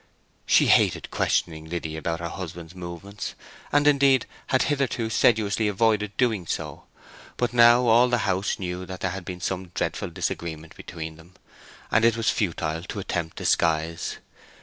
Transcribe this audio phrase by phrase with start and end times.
[0.47, 3.35] She hated questioning Liddy about her husband's movements,
[3.71, 6.85] and indeed had hitherto sedulously avoided doing so;
[7.37, 11.35] but now all the house knew that there had been some dreadful disagreement between them,
[11.91, 14.17] and it was futile to attempt disguise.